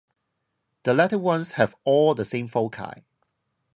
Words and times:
The 0.81 0.95
latter 0.95 1.19
ones 1.19 1.51
have 1.51 1.75
all 1.83 2.15
the 2.15 2.25
same 2.25 2.47
foci. 2.47 3.03